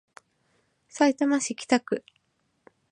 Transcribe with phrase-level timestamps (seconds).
[0.89, 2.03] さいたま市北区